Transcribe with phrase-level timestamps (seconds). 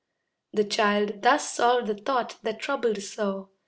[0.51, 3.49] The child thus solved the thought that troubled so.